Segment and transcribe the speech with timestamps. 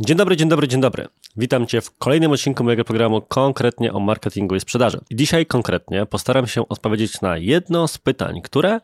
[0.00, 1.08] Dzień dobry, dzień dobry, dzień dobry.
[1.36, 5.00] Witam Cię w kolejnym odcinku mojego programu konkretnie o marketingu i sprzedaży.
[5.12, 8.80] Dzisiaj konkretnie postaram się odpowiedzieć na jedno z pytań, które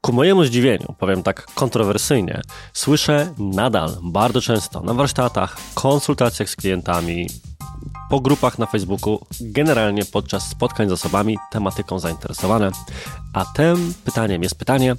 [0.00, 2.40] ku mojemu zdziwieniu, powiem tak kontrowersyjnie,
[2.72, 7.26] słyszę nadal bardzo często na warsztatach, konsultacjach z klientami,
[8.10, 12.70] po grupach na Facebooku, generalnie podczas spotkań z osobami tematyką zainteresowane.
[13.32, 14.96] A tym pytaniem jest pytanie,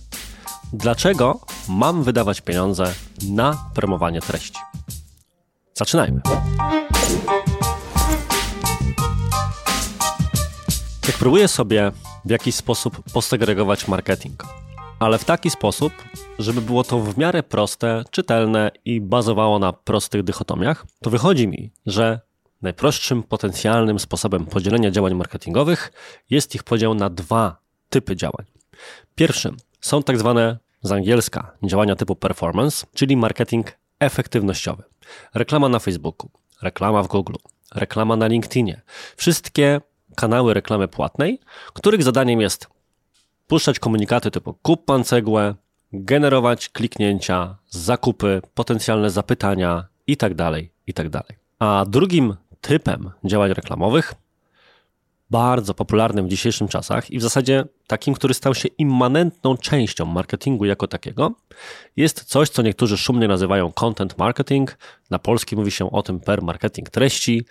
[0.73, 1.39] dlaczego
[1.69, 2.93] mam wydawać pieniądze
[3.29, 4.59] na promowanie treści?
[5.77, 6.21] Zaczynajmy.
[11.07, 11.91] Jak próbuję sobie
[12.25, 14.43] w jakiś sposób posegregować marketing,
[14.99, 15.93] ale w taki sposób,
[16.39, 21.71] żeby było to w miarę proste, czytelne i bazowało na prostych dychotomiach, to wychodzi mi,
[21.85, 22.19] że
[22.61, 25.91] najprostszym potencjalnym sposobem podzielenia działań marketingowych
[26.29, 27.57] jest ich podział na dwa
[27.89, 28.45] typy działań.
[29.15, 34.83] Pierwszym są tak zwane z angielska działania typu performance, czyli marketing efektywnościowy.
[35.33, 36.29] Reklama na Facebooku,
[36.61, 37.33] reklama w Google,
[37.75, 38.81] reklama na LinkedInie.
[39.17, 39.81] Wszystkie
[40.15, 41.39] kanały reklamy płatnej,
[41.73, 42.67] których zadaniem jest
[43.47, 45.55] puszczać komunikaty typu kup pan cegłę,
[45.93, 51.09] generować kliknięcia, zakupy, potencjalne zapytania itd., tak itd.
[51.11, 54.13] Tak A drugim typem działań reklamowych
[55.29, 60.65] bardzo popularnym w dzisiejszych czasach i w zasadzie takim, który stał się immanentną częścią marketingu
[60.65, 61.31] jako takiego,
[61.95, 64.77] jest coś, co niektórzy szumnie nazywają content marketing.
[65.09, 67.45] Na polski mówi się o tym per marketing treści.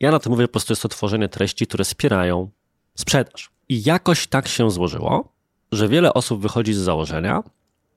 [0.00, 2.50] Ja na to mówię po prostu jest to tworzenie treści, które wspierają
[2.94, 3.50] sprzedaż.
[3.68, 5.32] I jakoś tak się złożyło,
[5.72, 7.42] że wiele osób wychodzi z założenia,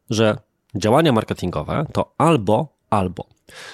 [0.09, 0.37] że
[0.75, 3.25] działania marketingowe to albo, albo.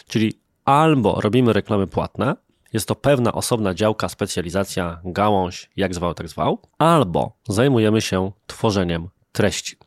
[0.08, 0.34] Czyli
[0.66, 2.36] albo robimy reklamy płatne,
[2.74, 9.10] jest to pewna osobna działka, specjalizacja, gałąź, jak zwał, tak zwał, albo zajmujemy się tworzeniem
[9.32, 9.78] treści.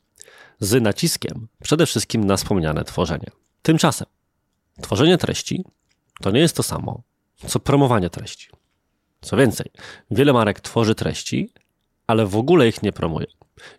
[0.61, 3.31] Z naciskiem przede wszystkim na wspomniane tworzenie.
[3.63, 4.07] Tymczasem
[4.81, 5.65] tworzenie treści
[6.21, 7.03] to nie jest to samo,
[7.47, 8.49] co promowanie treści.
[9.21, 9.71] Co więcej,
[10.11, 11.53] wiele marek tworzy treści,
[12.07, 13.27] ale w ogóle ich nie promuje.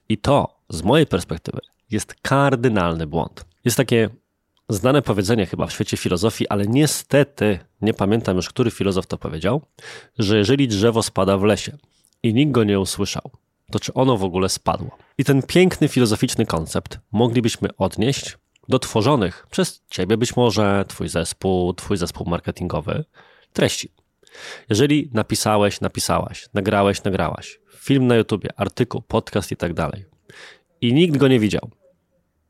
[0.09, 1.59] I to, z mojej perspektywy,
[1.91, 3.46] jest kardynalny błąd.
[3.66, 4.09] Jest takie
[4.70, 9.62] znane powiedzenie chyba w świecie filozofii, ale niestety nie pamiętam już, który filozof to powiedział,
[10.20, 11.78] że jeżeli drzewo spada w lesie
[12.24, 13.31] i nikt go nie usłyszał,
[13.72, 14.98] to czy ono w ogóle spadło?
[15.18, 18.38] I ten piękny filozoficzny koncept moglibyśmy odnieść
[18.70, 23.06] do tworzonych przez ciebie być może, twój zespół, twój zespół marketingowy
[23.54, 23.92] treści.
[24.70, 30.06] Jeżeli napisałeś, napisałaś, nagrałeś, nagrałaś, film na YouTubie, artykuł, podcast i tak dalej,
[30.81, 31.70] i nikt go nie widział,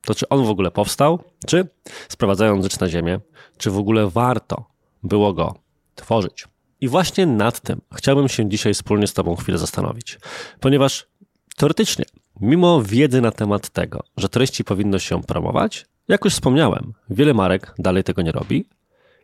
[0.06, 1.68] to czy on w ogóle powstał, czy
[2.10, 3.20] sprowadzając rzecz na ziemię,
[3.58, 4.66] czy w ogóle warto
[5.04, 5.56] było go
[5.96, 6.48] tworzyć.
[6.82, 10.20] I właśnie nad tym chciałbym się dzisiaj wspólnie z Tobą chwilę zastanowić,
[10.60, 11.08] ponieważ
[11.56, 12.06] teoretycznie,
[12.42, 17.74] mimo wiedzy na temat tego, że treści powinno się promować, jak już wspomniałem, wiele marek
[17.80, 18.66] dalej tego nie robi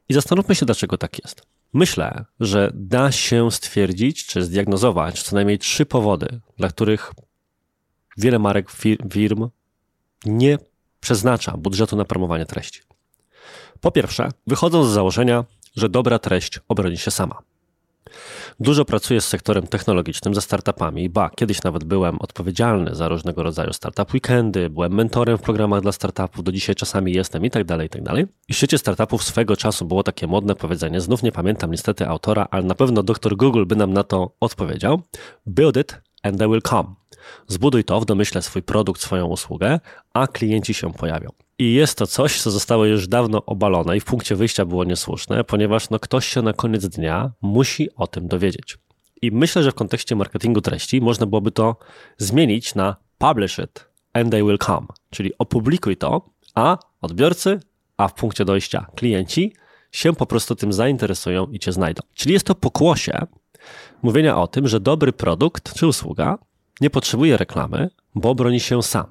[0.10, 1.42] i zastanówmy się, dlaczego tak jest.
[1.74, 7.12] Myślę, że da się stwierdzić czy zdiagnozować co najmniej trzy powody, dla których
[8.18, 8.72] wiele marek
[9.10, 9.50] firm
[10.26, 10.58] nie
[11.02, 12.82] przeznacza budżetu na promowanie treści.
[13.82, 15.46] Po pierwsze, wychodzą z założenia,
[15.76, 17.42] że dobra treść obroni się sama.
[18.60, 23.74] Dużo pracuję z sektorem technologicznym, ze startupami, ba, kiedyś nawet byłem odpowiedzialny za różnego rodzaju
[23.74, 27.88] startup weekendy, byłem mentorem w programach dla startupów, do dzisiaj czasami jestem i tak dalej,
[27.88, 28.28] i tak dalej.
[28.52, 32.64] W świecie startupów swego czasu było takie modne powiedzenie, znów nie pamiętam niestety autora, ale
[32.64, 35.02] na pewno doktor Google by nam na to odpowiedział.
[35.48, 37.01] Build it and they will come.
[37.48, 39.80] Zbuduj to w domyśle swój produkt, swoją usługę,
[40.14, 41.30] a klienci się pojawią.
[41.60, 45.44] I jest to coś, co zostało już dawno obalone i w punkcie wyjścia było niesłuszne,
[45.44, 48.78] ponieważ no, ktoś się na koniec dnia musi o tym dowiedzieć.
[49.22, 51.76] I myślę, że w kontekście marketingu treści można byłoby to
[52.18, 57.60] zmienić na publish it and they will come, czyli opublikuj to, a odbiorcy,
[57.98, 59.54] a w punkcie dojścia klienci
[59.92, 62.02] się po prostu tym zainteresują i cię znajdą.
[62.14, 63.28] Czyli jest to pokłosie
[64.04, 66.38] mówienia o tym, że dobry produkt czy usługa
[66.82, 69.06] nie potrzebuje reklamy, bo broni się sam.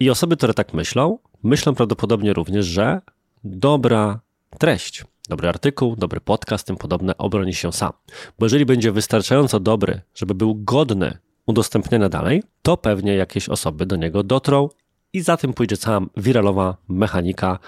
[0.00, 3.00] I osoby, które tak myślą, myślą prawdopodobnie również, że
[3.44, 4.20] dobra
[4.58, 7.92] treść, dobry artykuł, dobry podcast, tym podobne obroni się sam.
[8.38, 13.96] Bo jeżeli będzie wystarczająco dobry, żeby był godny udostępnienia dalej, to pewnie jakieś osoby do
[13.96, 14.68] niego dotrą
[15.12, 17.58] i za tym pójdzie cała wiralowa mechanika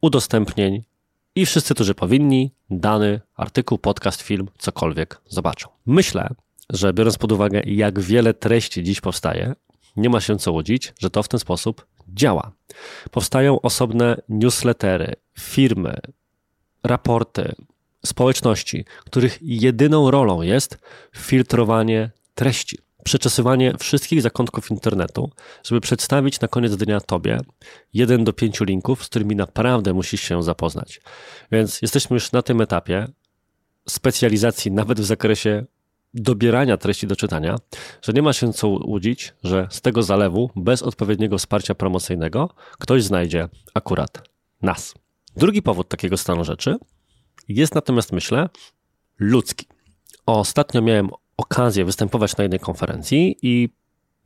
[0.00, 0.82] udostępnień
[1.34, 5.68] i wszyscy, którzy powinni, dany artykuł, podcast, film, cokolwiek zobaczą.
[5.86, 6.28] Myślę,
[6.70, 9.54] że biorąc pod uwagę, jak wiele treści dziś powstaje,
[9.96, 12.52] nie ma się co łudzić, że to w ten sposób działa.
[13.10, 15.96] Powstają osobne newslettery, firmy,
[16.84, 17.54] raporty,
[18.06, 20.78] społeczności, których jedyną rolą jest
[21.16, 22.78] filtrowanie treści.
[23.04, 25.30] przeczesywanie wszystkich zakątków internetu,
[25.64, 27.40] żeby przedstawić na koniec dnia tobie
[27.94, 31.00] jeden do pięciu linków, z którymi naprawdę musisz się zapoznać.
[31.52, 33.06] Więc jesteśmy już na tym etapie
[33.88, 35.64] specjalizacji, nawet w zakresie
[36.14, 37.56] dobierania treści do czytania,
[38.02, 43.04] że nie ma się co łudzić, że z tego zalewu, bez odpowiedniego wsparcia promocyjnego, ktoś
[43.04, 44.22] znajdzie akurat
[44.62, 44.94] nas.
[45.36, 46.76] Drugi powód takiego stanu rzeczy
[47.48, 48.48] jest natomiast, myślę,
[49.18, 49.66] ludzki.
[50.26, 53.68] Ostatnio miałem okazję występować na jednej konferencji i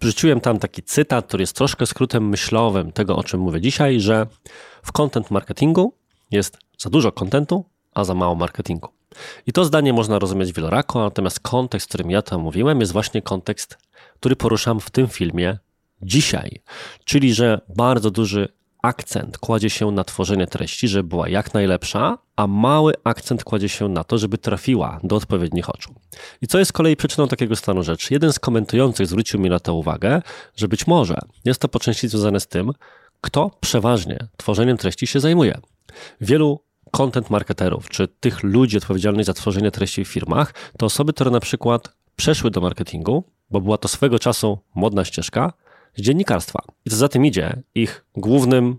[0.01, 4.27] wrzuciłem tam taki cytat, który jest troszkę skrótem myślowym tego, o czym mówię dzisiaj, że
[4.83, 5.95] w content marketingu
[6.31, 7.65] jest za dużo kontentu,
[7.95, 8.89] a za mało marketingu.
[9.47, 13.23] I to zdanie można rozumieć wielorako, natomiast kontekst, w którym ja to mówiłem, jest właśnie
[13.23, 13.79] kontekst,
[14.15, 15.59] który poruszam w tym filmie
[16.03, 16.61] dzisiaj.
[17.05, 18.49] Czyli, że bardzo duży
[18.83, 23.89] akcent kładzie się na tworzenie treści, żeby była jak najlepsza, a mały akcent kładzie się
[23.89, 25.95] na to, żeby trafiła do odpowiednich oczu.
[26.43, 28.15] I co jest z kolei przyczyną takiego stanu rzeczy?
[28.15, 30.23] Jeden z komentujących zwrócił mi na to uwagę,
[30.57, 32.73] że być może jest to po części związane z tym,
[33.21, 35.61] kto przeważnie tworzeniem treści się zajmuje.
[36.21, 36.61] Wielu
[36.97, 41.41] content marketerów, czy tych ludzi odpowiedzialnych za tworzenie treści w firmach, to osoby, które na
[41.41, 45.53] przykład przeszły do marketingu, bo była to swego czasu modna ścieżka,
[45.95, 46.63] z dziennikarstwa.
[46.85, 48.77] I co za tym idzie, ich głównym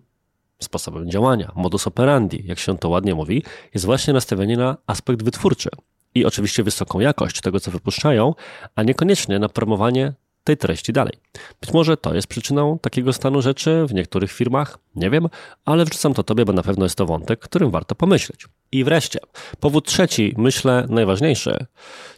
[0.59, 3.43] sposobem działania, modus operandi, jak się to ładnie mówi,
[3.73, 5.69] jest właśnie nastawienie na aspekt wytwórczy
[6.15, 8.33] i oczywiście wysoką jakość tego, co wypuszczają,
[8.75, 10.13] a niekoniecznie na promowanie
[10.43, 11.13] tej treści dalej.
[11.61, 15.29] Być może to jest przyczyną takiego stanu rzeczy w niektórych firmach, nie wiem,
[15.65, 18.45] ale wrzucam to tobie, bo na pewno jest to wątek, którym warto pomyśleć.
[18.71, 19.19] I wreszcie,
[19.59, 21.65] powód trzeci, myślę najważniejszy,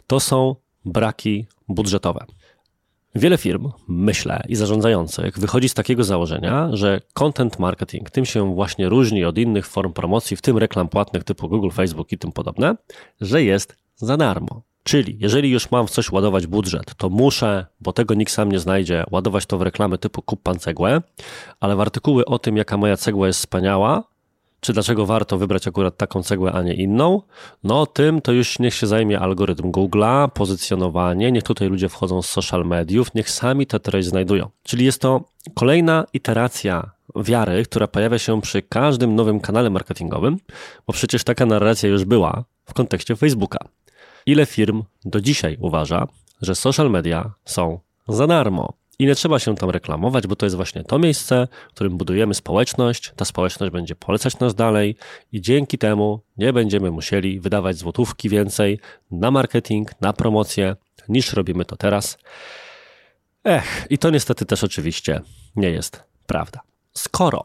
[0.06, 2.26] to są braki budżetowe.
[3.14, 8.88] Wiele firm, myślę, i zarządzających wychodzi z takiego założenia, że content marketing tym się właśnie
[8.88, 12.76] różni od innych form promocji, w tym reklam płatnych typu Google, Facebook i tym podobne,
[13.20, 14.62] że jest za darmo.
[14.86, 18.58] Czyli jeżeli już mam w coś ładować budżet, to muszę, bo tego nikt sam nie
[18.58, 21.02] znajdzie, ładować to w reklamy typu kup pan cegłę,
[21.60, 24.04] ale w artykuły o tym, jaka moja cegła jest wspaniała,
[24.60, 27.22] czy dlaczego warto wybrać akurat taką cegłę, a nie inną,
[27.64, 32.26] no tym to już niech się zajmie algorytm Google'a, pozycjonowanie, niech tutaj ludzie wchodzą z
[32.26, 34.50] social mediów, niech sami tę treść znajdują.
[34.62, 35.24] Czyli jest to
[35.54, 40.36] kolejna iteracja wiary, która pojawia się przy każdym nowym kanale marketingowym,
[40.86, 43.58] bo przecież taka narracja już była w kontekście Facebooka.
[44.26, 46.06] Ile firm do dzisiaj uważa,
[46.42, 48.72] że social media są za darmo?
[48.98, 52.34] I nie trzeba się tam reklamować, bo to jest właśnie to miejsce, w którym budujemy
[52.34, 53.12] społeczność.
[53.16, 54.96] Ta społeczność będzie polecać nas dalej
[55.32, 58.80] i dzięki temu nie będziemy musieli wydawać złotówki więcej
[59.10, 60.76] na marketing, na promocję,
[61.08, 62.18] niż robimy to teraz.
[63.44, 65.20] Ech, i to niestety też oczywiście
[65.56, 66.60] nie jest prawda.
[66.92, 67.44] Skoro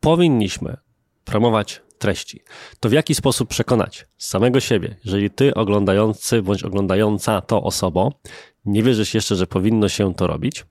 [0.00, 0.76] powinniśmy
[1.24, 2.40] promować treści,
[2.80, 8.12] to w jaki sposób przekonać samego siebie, jeżeli ty oglądający bądź oglądająca to osobo
[8.64, 10.66] nie wierzysz jeszcze, że powinno się to robić,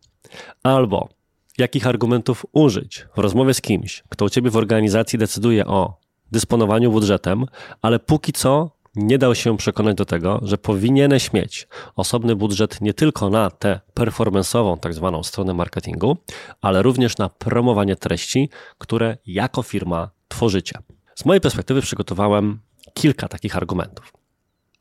[0.63, 1.09] albo
[1.57, 5.99] jakich argumentów użyć w rozmowie z kimś, kto u ciebie w organizacji decyduje o
[6.31, 7.45] dysponowaniu budżetem,
[7.81, 12.93] ale póki co nie dał się przekonać do tego, że powinieneś mieć osobny budżet nie
[12.93, 16.17] tylko na tę performanceową, tak zwaną stronę marketingu,
[16.61, 20.79] ale również na promowanie treści, które jako firma tworzycie.
[21.19, 22.59] Z mojej perspektywy przygotowałem
[22.93, 24.13] kilka takich argumentów.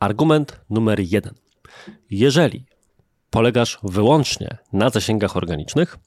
[0.00, 1.34] Argument numer jeden.
[2.10, 2.64] Jeżeli
[3.30, 5.98] polegasz wyłącznie na zasięgach organicznych,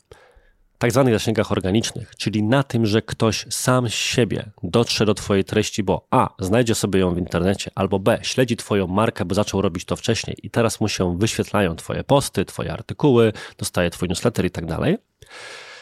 [0.78, 5.44] tak zwanych zasięgach organicznych, czyli na tym, że ktoś sam z siebie dotrze do Twojej
[5.44, 9.62] treści, bo A, znajdzie sobie ją w internecie, albo B, śledzi Twoją markę, bo zaczął
[9.62, 14.46] robić to wcześniej i teraz mu się wyświetlają Twoje posty, Twoje artykuły, dostaje Twój newsletter
[14.46, 14.98] i tak dalej,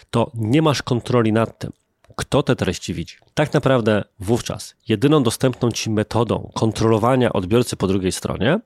[0.09, 1.71] to nie masz kontroli nad tym,
[2.19, 3.15] kto te treści widzi.
[3.33, 8.59] Tak naprawdę wówczas jedyną dostępną Ci metodą kontrolowania odbiorcy po drugiej stronie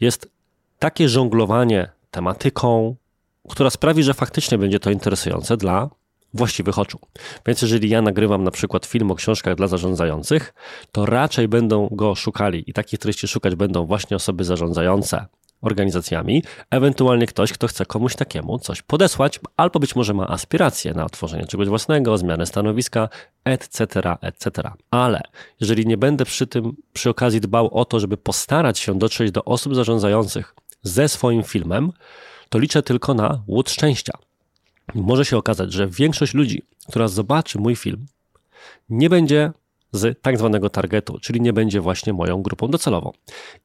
[0.00, 0.30] jest
[0.78, 2.96] takie żonglowanie tematyką,
[3.48, 5.90] która sprawi, że faktycznie będzie to interesujące dla
[6.34, 6.98] właściwych oczu.
[7.46, 10.54] Więc jeżeli ja nagrywam na przykład film o książkach dla zarządzających,
[10.92, 15.26] to raczej będą go szukali i takich treści szukać będą właśnie osoby zarządzające
[15.60, 21.04] organizacjami, ewentualnie ktoś, kto chce komuś takiemu coś podesłać, albo być może ma aspiracje na
[21.04, 23.08] otworzenie czegoś własnego, zmianę stanowiska,
[23.44, 23.86] etc.,
[24.20, 24.70] etc.
[24.90, 25.20] Ale
[25.60, 29.44] jeżeli nie będę przy tym, przy okazji dbał o to, żeby postarać się dotrzeć do
[29.44, 31.92] osób zarządzających ze swoim filmem,
[32.48, 34.12] to liczę tylko na łód szczęścia.
[34.94, 38.06] Może się okazać, że większość ludzi, która zobaczy mój film,
[38.88, 39.52] nie będzie
[39.92, 43.12] z tak zwanego targetu, czyli nie będzie właśnie moją grupą docelową.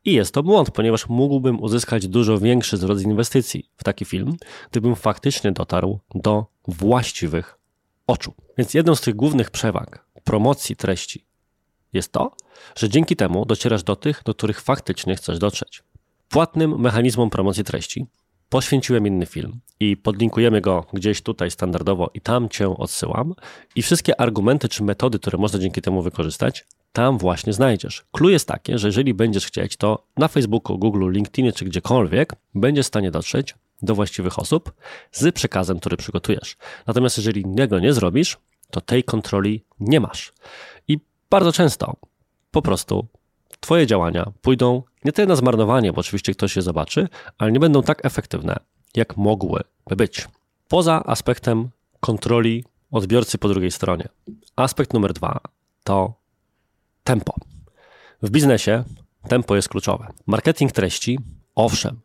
[0.06, 4.38] I jest to błąd, ponieważ mógłbym uzyskać dużo większy zwrot z inwestycji w taki film,
[4.72, 7.60] gdybym faktycznie dotarł do właściwych
[8.08, 8.34] oczu.
[8.58, 11.26] Więc jedną z tych głównych przewag promocji treści
[11.94, 12.32] jest to,
[12.76, 15.84] że dzięki temu docierasz do tych, do których faktycznie chcesz dotrzeć.
[16.30, 18.06] Płatnym mechanizmom promocji treści
[18.54, 23.34] poświęciłem inny film i podlinkujemy go gdzieś tutaj standardowo i tam cię odsyłam
[23.76, 28.06] i wszystkie argumenty czy metody, które można dzięki temu wykorzystać, tam właśnie znajdziesz.
[28.12, 32.86] Clue jest takie, że jeżeli będziesz chcieć, to na Facebooku, Google, LinkedInie czy gdziekolwiek będziesz
[32.86, 34.74] w stanie dotrzeć do właściwych osób
[35.12, 36.58] z przekazem, który przygotujesz.
[36.88, 38.38] Natomiast jeżeli niego nie zrobisz,
[38.72, 40.34] to tej kontroli nie masz.
[40.88, 41.96] I bardzo często
[42.52, 43.08] po prostu
[43.64, 47.84] Twoje działania pójdą nie tyle na zmarnowanie, bo oczywiście ktoś je zobaczy, ale nie będą
[47.84, 48.56] tak efektywne,
[48.96, 49.64] jak mogłyby
[49.98, 50.28] być.
[50.68, 54.10] Poza aspektem kontroli odbiorcy po drugiej stronie.
[54.56, 55.40] Aspekt numer dwa
[55.84, 56.14] to
[57.04, 57.34] tempo.
[58.22, 58.84] W biznesie
[59.28, 60.08] tempo jest kluczowe.
[60.28, 61.20] Marketing treści,
[61.56, 62.00] owszem,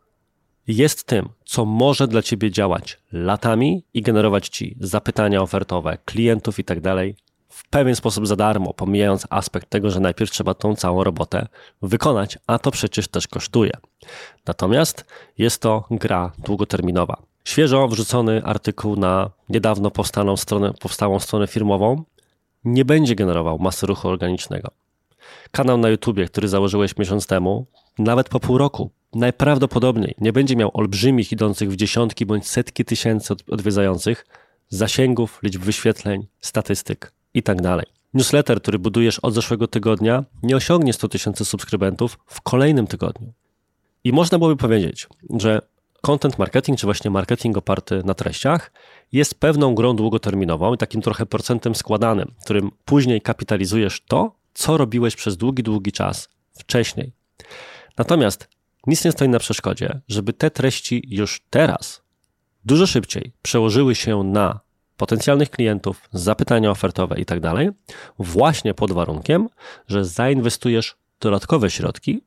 [0.67, 6.63] jest tym, co może dla ciebie działać latami i generować ci zapytania ofertowe, klientów i
[6.63, 7.15] tak dalej
[7.49, 11.47] w pewien sposób za darmo, pomijając aspekt tego, że najpierw trzeba tą całą robotę
[11.81, 13.71] wykonać, a to przecież też kosztuje.
[14.45, 15.05] Natomiast
[15.37, 17.21] jest to gra długoterminowa.
[17.43, 22.03] Świeżo wrzucony artykuł na niedawno powstałą stronę, powstałą stronę firmową
[22.63, 24.71] nie będzie generował masy ruchu organicznego.
[25.51, 27.65] Kanał na YouTubie, który założyłeś miesiąc temu,
[27.99, 33.35] nawet po pół roku, najprawdopodobniej nie będzie miał olbrzymich, idących w dziesiątki bądź setki tysięcy
[33.51, 34.25] odwiedzających,
[34.69, 37.61] zasięgów, liczb wyświetleń, statystyk itd.
[37.61, 43.33] Tak Newsletter, który budujesz od zeszłego tygodnia, nie osiągnie 100 tysięcy subskrybentów w kolejnym tygodniu.
[44.03, 45.07] I można byłoby powiedzieć,
[45.39, 45.61] że
[46.01, 48.71] content marketing, czy właśnie marketing oparty na treściach,
[49.11, 55.15] jest pewną grą długoterminową i takim trochę procentem składanym, którym później kapitalizujesz to, co robiłeś
[55.15, 57.11] przez długi, długi czas wcześniej.
[57.97, 58.47] Natomiast
[58.87, 62.01] nic nie stoi na przeszkodzie, żeby te treści już teraz
[62.65, 64.59] dużo szybciej przełożyły się na
[64.99, 67.39] potencjalnych klientów, zapytania ofertowe i tak
[68.19, 69.49] właśnie pod warunkiem,
[69.87, 72.21] że zainwestujesz dodatkowe środki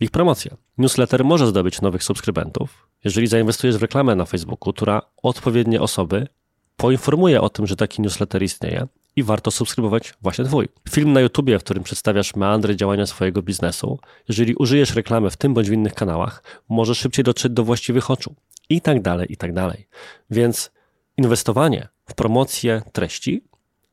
[0.00, 0.56] w ich promocję.
[0.78, 6.28] Newsletter może zdobyć nowych subskrybentów, jeżeli zainwestujesz w reklamę na Facebooku, która odpowiednie osoby
[6.76, 10.68] poinformuje o tym, że taki newsletter istnieje i warto subskrybować właśnie Twój.
[10.90, 15.54] Film na YouTubie, w którym przedstawiasz meandry działania swojego biznesu, jeżeli użyjesz reklamy w tym
[15.54, 18.34] bądź w innych kanałach, możesz szybciej dotrzeć do właściwych oczu
[18.68, 19.88] i tak dalej, i tak dalej.
[20.30, 20.70] Więc
[21.16, 23.44] inwestowanie w promocję treści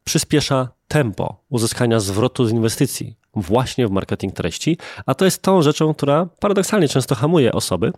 [0.04, 5.94] przyspiesza tempo uzyskania zwrotu z inwestycji właśnie w marketing treści, a to jest tą rzeczą,
[5.94, 7.94] która paradoksalnie często hamuje osoby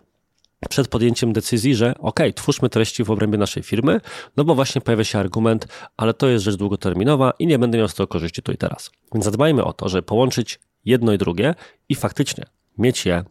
[0.68, 4.00] przed podjęciem decyzji, że ok, twórzmy treści w obrębie naszej firmy,
[4.36, 7.88] no bo właśnie pojawia się argument, ale to jest rzecz długoterminowa i nie będę miał
[7.88, 8.90] z tego korzyści tu i teraz.
[9.14, 11.54] Więc zadbajmy o to, żeby połączyć jedno i drugie
[11.88, 12.44] i faktycznie
[12.78, 13.24] mieć je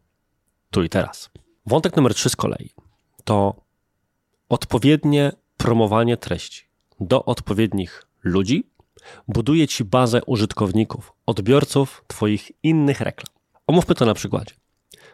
[0.71, 1.29] tu i teraz.
[1.65, 2.69] Wątek numer trzy z kolei
[3.23, 3.55] to
[4.49, 6.64] odpowiednie promowanie treści
[6.99, 8.69] do odpowiednich ludzi
[9.27, 13.35] buduje ci bazę użytkowników, odbiorców Twoich innych reklam.
[13.67, 14.55] Omówmy to na przykładzie.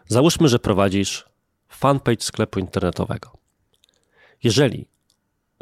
[0.07, 1.25] Załóżmy, że prowadzisz
[1.67, 3.31] fanpage sklepu internetowego.
[4.43, 4.87] Jeżeli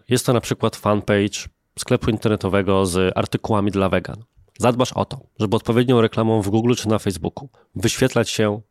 [0.09, 1.49] jest to na przykład fanpage
[1.79, 4.23] sklepu internetowego z artykułami dla wegan,
[4.59, 8.61] zadbasz o to, żeby odpowiednią reklamą w Google czy na Facebooku wyświetlać się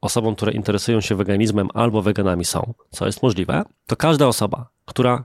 [0.00, 5.24] osobom, które interesują się weganizmem albo weganami są, co jest możliwe, to każda osoba, która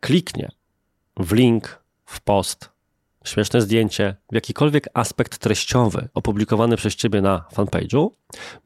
[0.00, 0.50] kliknie
[1.16, 2.70] w link, w post,
[3.24, 8.10] śmieszne zdjęcie, w jakikolwiek aspekt treściowy opublikowany przez Ciebie na fanpage'u,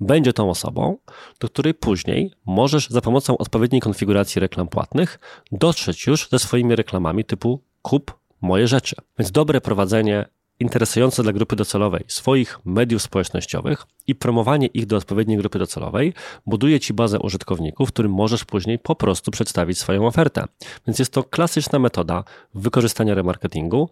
[0.01, 0.97] będzie tą osobą,
[1.41, 5.19] do której później możesz za pomocą odpowiedniej konfiguracji reklam płatnych
[5.53, 8.97] dotrzeć już ze swoimi reklamami typu kup moje rzeczy.
[9.19, 10.27] Więc dobre prowadzenie
[10.61, 16.15] interesujące dla grupy docelowej swoich mediów społecznościowych i promowanie ich do odpowiedniej grupy docelowej
[16.47, 20.45] buduje ci bazę użytkowników, którym możesz później po prostu przedstawić swoją ofertę.
[20.87, 23.91] Więc jest to klasyczna metoda wykorzystania remarketingu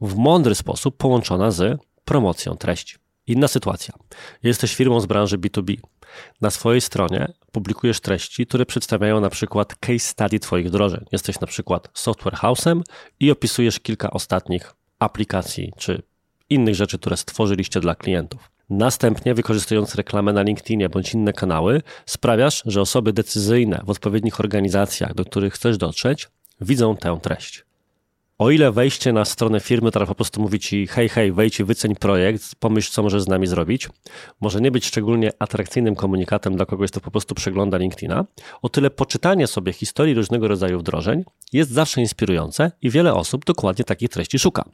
[0.00, 2.96] w mądry sposób połączona z promocją treści.
[3.26, 3.94] Inna sytuacja.
[4.42, 5.76] Jesteś firmą z branży B2B.
[6.40, 11.04] Na swojej stronie publikujesz treści, które przedstawiają na przykład case study Twoich wdrożeń.
[11.12, 12.82] Jesteś na przykład software house'em
[13.20, 16.02] i opisujesz kilka ostatnich aplikacji czy
[16.50, 18.50] innych rzeczy, które stworzyliście dla klientów.
[18.70, 25.14] Następnie, wykorzystując reklamę na LinkedInie bądź inne kanały, sprawiasz, że osoby decyzyjne w odpowiednich organizacjach,
[25.14, 26.28] do których chcesz dotrzeć,
[26.60, 27.64] widzą tę treść.
[28.38, 31.64] O ile wejście na stronę firmy, która po prostu mówi ci hej, hej, wejdź i
[31.64, 33.88] wyceń projekt, pomyśl, co możesz z nami zrobić,
[34.40, 38.24] może nie być szczególnie atrakcyjnym komunikatem dla kogoś, kto po prostu przegląda LinkedIna,
[38.62, 43.84] o tyle poczytanie sobie historii różnego rodzaju wdrożeń jest zawsze inspirujące i wiele osób dokładnie
[43.84, 44.64] takich treści szuka.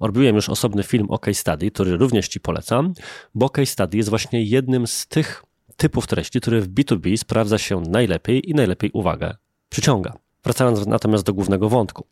[0.00, 2.94] Robiłem już osobny film o case study, który również ci polecam,
[3.34, 5.44] bo case study jest właśnie jednym z tych
[5.76, 9.36] typów treści, które w B2B sprawdza się najlepiej i najlepiej uwagę
[9.68, 10.12] przyciąga.
[10.44, 12.06] Wracając natomiast do głównego wątku.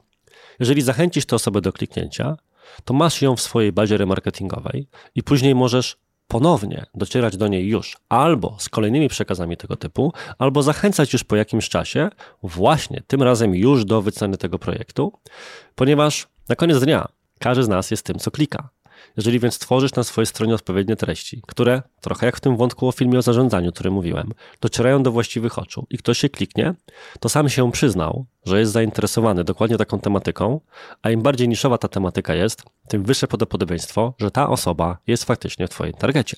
[0.61, 2.37] Jeżeli zachęcisz tę osobę do kliknięcia,
[2.85, 5.97] to masz ją w swojej bazie remarketingowej i później możesz
[6.29, 11.37] ponownie docierać do niej już albo z kolejnymi przekazami tego typu, albo zachęcać już po
[11.37, 12.09] jakimś czasie,
[12.43, 15.13] właśnie tym razem już do wyceny tego projektu,
[15.75, 18.69] ponieważ na koniec dnia każdy z nas jest tym, co klika.
[19.17, 22.93] Jeżeli więc tworzysz na swojej stronie odpowiednie treści, które, trochę jak w tym wątku o
[22.93, 26.75] filmie o zarządzaniu, o którym mówiłem, docierają do właściwych oczu i ktoś się kliknie,
[27.21, 30.61] to sam się przyznał, że jest zainteresowany dokładnie taką tematyką,
[31.03, 35.67] a im bardziej niszowa ta tematyka jest, tym wyższe prawdopodobieństwo, że ta osoba jest faktycznie
[35.67, 36.37] w Twoim targecie.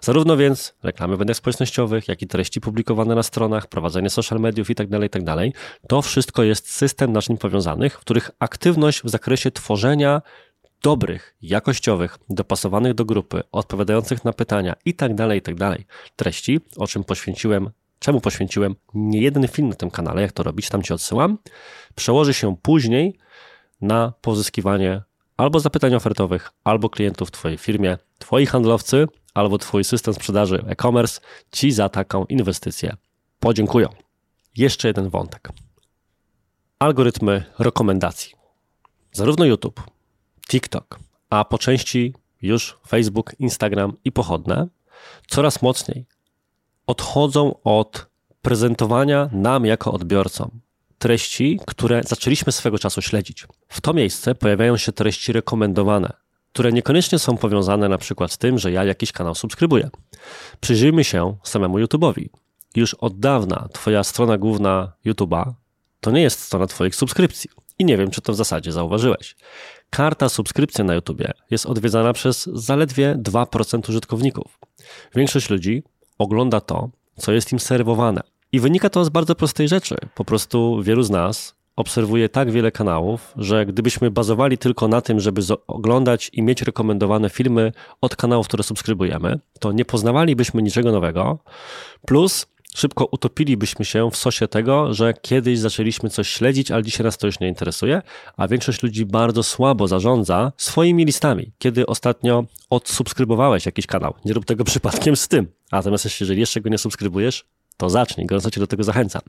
[0.00, 4.68] Zarówno więc reklamy w mediach społecznościowych, jak i treści publikowane na stronach, prowadzenie social mediów
[4.68, 9.50] itd., tak itd., tak to wszystko jest system naczyń powiązanych, w których aktywność w zakresie
[9.50, 10.22] tworzenia
[10.82, 15.76] dobrych, jakościowych, dopasowanych do grupy, odpowiadających na pytania itd., tak itd.
[16.16, 20.68] treści, o czym poświęciłem, czemu poświęciłem nie jeden film na tym kanale, jak to robić,
[20.68, 21.38] tam Ci odsyłam,
[21.94, 23.18] przełoży się później
[23.80, 25.02] na pozyskiwanie
[25.36, 31.20] albo zapytań ofertowych, albo klientów w Twojej firmie, Twoi handlowcy, albo Twój system sprzedaży e-commerce
[31.52, 32.96] Ci za taką inwestycję
[33.40, 33.88] podziękują.
[34.56, 35.48] Jeszcze jeden wątek.
[36.78, 38.34] Algorytmy rekomendacji.
[39.12, 39.82] Zarówno YouTube,
[40.50, 40.98] TikTok,
[41.30, 44.68] a po części już Facebook, Instagram i pochodne
[45.28, 46.06] coraz mocniej
[46.86, 48.06] odchodzą od
[48.42, 50.60] prezentowania nam jako odbiorcom
[50.98, 53.46] treści, które zaczęliśmy swego czasu śledzić.
[53.68, 56.12] W to miejsce pojawiają się treści rekomendowane,
[56.52, 59.90] które niekoniecznie są powiązane na przykład z tym, że ja jakiś kanał subskrybuję.
[60.60, 62.28] Przyjrzyjmy się samemu YouTube'owi.
[62.76, 65.52] Już od dawna Twoja strona główna YouTube'a
[66.00, 67.50] to nie jest strona Twoich subskrypcji.
[67.78, 69.36] I nie wiem, czy to w zasadzie zauważyłeś.
[69.90, 74.58] Karta subskrypcja na YouTubie jest odwiedzana przez zaledwie 2% użytkowników.
[75.14, 75.82] Większość ludzi
[76.18, 78.20] ogląda to, co jest im serwowane.
[78.52, 79.96] I wynika to z bardzo prostej rzeczy.
[80.14, 85.20] Po prostu wielu z nas obserwuje tak wiele kanałów, że gdybyśmy bazowali tylko na tym,
[85.20, 91.38] żeby oglądać i mieć rekomendowane filmy od kanałów, które subskrybujemy, to nie poznawalibyśmy niczego nowego.
[92.06, 97.18] Plus szybko utopilibyśmy się w sosie tego, że kiedyś zaczęliśmy coś śledzić, ale dzisiaj nas
[97.18, 98.02] to już nie interesuje,
[98.36, 101.52] a większość ludzi bardzo słabo zarządza swoimi listami.
[101.58, 105.46] Kiedy ostatnio odsubskrybowałeś jakiś kanał, nie rób tego przypadkiem z tym.
[105.72, 107.44] Natomiast jeżeli jeszcze go nie subskrybujesz,
[107.80, 109.22] to zacznij, gorąco cię do tego zachęcam.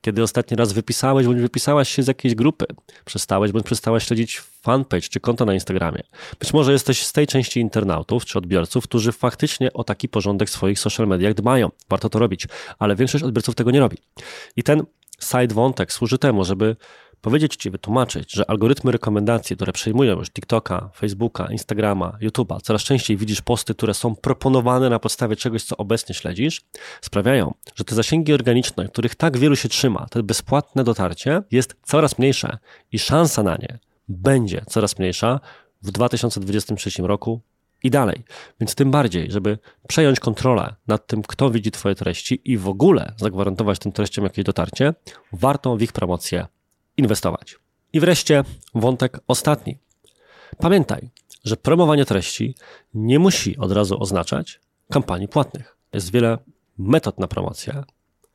[0.00, 2.66] Kiedy ostatni raz wypisałeś bądź wypisałaś się z jakiejś grupy,
[3.04, 6.02] przestałeś bądź przestałaś śledzić fanpage czy konto na Instagramie.
[6.40, 10.52] Być może jesteś z tej części internautów czy odbiorców, którzy faktycznie o taki porządek w
[10.52, 11.70] swoich social mediach dbają.
[11.88, 12.46] Warto to robić,
[12.78, 13.96] ale większość odbiorców tego nie robi.
[14.56, 14.82] I ten
[15.20, 16.76] side wątek służy temu, żeby
[17.20, 23.16] powiedzieć Ci, wytłumaczyć, że algorytmy rekomendacji, które przejmują już TikToka, Facebooka, Instagrama, YouTube'a, coraz częściej
[23.16, 26.60] widzisz posty, które są proponowane na podstawie czegoś, co obecnie śledzisz,
[27.00, 32.18] sprawiają, że te zasięgi organiczne, których tak wielu się trzyma, te bezpłatne dotarcie jest coraz
[32.18, 32.58] mniejsze
[32.92, 33.78] i szansa na nie
[34.10, 35.40] będzie coraz mniejsza
[35.82, 37.40] w 2023 roku
[37.82, 38.24] i dalej.
[38.60, 43.12] Więc tym bardziej, żeby przejąć kontrolę nad tym, kto widzi Twoje treści i w ogóle
[43.16, 44.94] zagwarantować tym treściom jakieś dotarcie,
[45.32, 46.46] warto w ich promocję
[47.00, 47.56] inwestować.
[47.92, 49.78] I wreszcie wątek ostatni.
[50.58, 51.10] Pamiętaj,
[51.44, 52.54] że promowanie treści
[52.94, 54.60] nie musi od razu oznaczać
[54.90, 55.76] kampanii płatnych.
[55.92, 56.38] Jest wiele
[56.78, 57.84] metod na promocję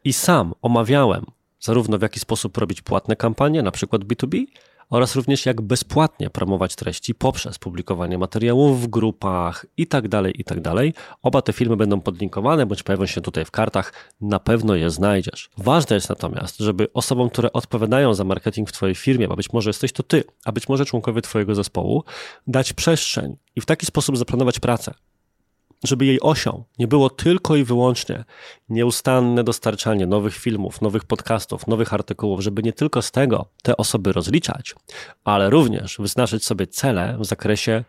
[0.03, 1.25] i sam omawiałem
[1.59, 4.45] zarówno w jaki sposób robić płatne kampanie, na przykład B2B,
[4.89, 10.61] oraz również jak bezpłatnie promować treści poprzez publikowanie materiałów w grupach itd., tak itd.
[10.61, 14.89] Tak Oba te filmy będą podlinkowane, bądź pojawią się tutaj w kartach, na pewno je
[14.89, 15.49] znajdziesz.
[15.57, 19.69] Ważne jest natomiast, żeby osobom, które odpowiadają za marketing w Twojej firmie, a być może
[19.69, 22.03] jesteś to Ty, a być może członkowie Twojego zespołu,
[22.47, 24.93] dać przestrzeń i w taki sposób zaplanować pracę,
[25.83, 28.23] żeby jej osią nie było tylko i wyłącznie
[28.69, 34.11] nieustanne dostarczanie nowych filmów, nowych podcastów, nowych artykułów, żeby nie tylko z tego te osoby
[34.11, 34.75] rozliczać,
[35.23, 37.83] ale również wyznaczyć sobie cele w zakresie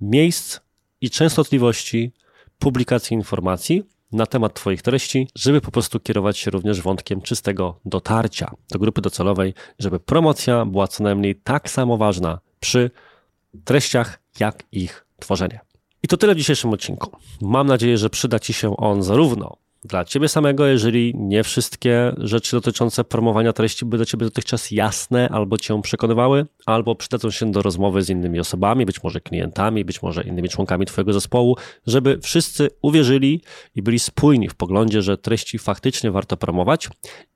[0.00, 0.60] miejsc
[1.00, 2.12] i częstotliwości
[2.58, 8.50] publikacji informacji na temat Twoich treści, żeby po prostu kierować się również wątkiem czystego dotarcia
[8.70, 12.90] do grupy docelowej, żeby promocja była co najmniej tak samo ważna przy
[13.64, 15.67] treściach, jak ich tworzenie.
[16.02, 17.10] I to tyle w dzisiejszym odcinku.
[17.40, 22.56] Mam nadzieję, że przyda Ci się on zarówno dla Ciebie samego, jeżeli nie wszystkie rzeczy
[22.56, 27.62] dotyczące promowania treści były dla Ciebie dotychczas jasne albo Cię przekonywały, albo przydadzą się do
[27.62, 32.70] rozmowy z innymi osobami, być może klientami, być może innymi członkami Twojego zespołu, żeby wszyscy
[32.82, 33.42] uwierzyli
[33.74, 36.88] i byli spójni w poglądzie, że treści faktycznie warto promować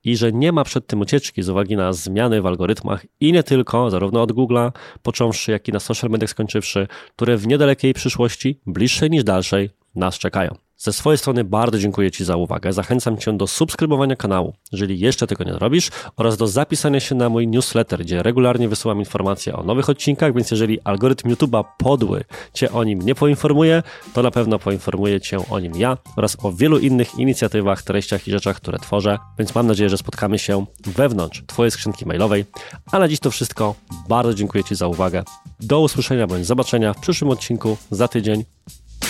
[0.03, 3.43] i że nie ma przed tym ucieczki z uwagi na zmiany w algorytmach i nie
[3.43, 8.59] tylko, zarówno od Google'a począwszy, jak i na social mediach skończywszy, które w niedalekiej przyszłości,
[8.65, 10.62] bliższej niż dalszej, nas czekają.
[10.83, 12.73] Ze swojej strony bardzo dziękuję Ci za uwagę.
[12.73, 17.29] Zachęcam Cię do subskrybowania kanału, jeżeli jeszcze tego nie robisz, oraz do zapisania się na
[17.29, 22.71] mój newsletter, gdzie regularnie wysyłam informacje o nowych odcinkach, więc jeżeli algorytm YouTube'a podły Cię
[22.71, 26.79] o nim nie poinformuje, to na pewno poinformuję Cię o nim ja oraz o wielu
[26.79, 31.71] innych inicjatywach, treściach i rzeczach, które tworzę, więc mam nadzieję, że spotkamy się wewnątrz Twojej
[31.71, 32.45] skrzynki mailowej.
[32.91, 33.75] A na dziś to wszystko.
[34.09, 35.23] Bardzo dziękuję Ci za uwagę.
[35.59, 38.43] Do usłyszenia bądź zobaczenia w przyszłym odcinku za tydzień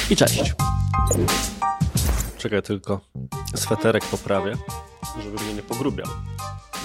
[0.10, 0.54] i cześć.
[2.44, 3.00] Czekaj tylko,
[3.56, 4.54] sweterek poprawię,
[5.24, 6.08] żeby mnie nie pogrubiał.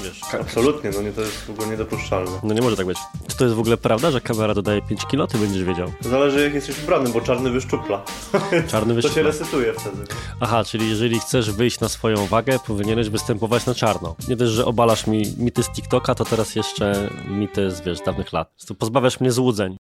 [0.04, 2.30] Wiesz, Absolutnie, no nie, to jest w ogóle niedopuszczalne.
[2.42, 2.98] no nie może tak być.
[3.26, 5.26] Czy to jest w ogóle prawda, że kamera dodaje 5 kilo?
[5.26, 5.92] Ty będziesz wiedział.
[6.02, 8.02] To zależy jak jesteś ubrany, bo czarny wyszczupla.
[8.70, 10.04] Czarny To się resetuje wtedy.
[10.40, 14.16] Aha, czyli jeżeli chcesz wyjść na swoją wagę, powinieneś występować na czarno.
[14.28, 18.32] Nie dość, że obalasz mi mity z TikToka, to teraz jeszcze mity z, wiesz, dawnych
[18.32, 18.50] lat.
[18.78, 19.76] Pozbawiasz mnie złudzeń.